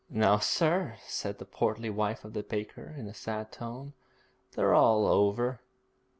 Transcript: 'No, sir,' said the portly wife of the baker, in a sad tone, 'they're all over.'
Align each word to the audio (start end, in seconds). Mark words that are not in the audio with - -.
'No, 0.09 0.39
sir,' 0.39 0.95
said 1.05 1.37
the 1.37 1.45
portly 1.45 1.91
wife 1.91 2.25
of 2.25 2.33
the 2.33 2.41
baker, 2.41 2.95
in 2.97 3.05
a 3.07 3.13
sad 3.13 3.51
tone, 3.51 3.93
'they're 4.55 4.73
all 4.73 5.05
over.' 5.05 5.61